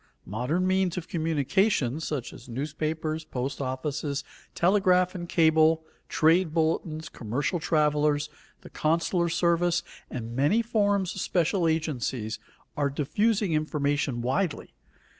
Modern 0.25 0.65
means 0.65 0.97
of 0.97 1.07
communication 1.07 1.99
such 1.99 2.33
as 2.33 2.49
newspapers, 2.49 3.23
post 3.23 3.61
offices, 3.61 4.23
telegraph 4.55 5.13
and 5.13 5.29
cable, 5.29 5.83
trade 6.09 6.55
bulletins, 6.55 7.07
commercial 7.07 7.59
travelers, 7.59 8.27
the 8.61 8.71
consular 8.71 9.29
service, 9.29 9.83
and 10.09 10.35
many 10.35 10.63
forms 10.63 11.13
of 11.13 11.21
special 11.21 11.67
agencies, 11.67 12.39
are 12.75 12.89
diffusing 12.89 13.53
information 13.53 14.23
widely. 14.23 14.73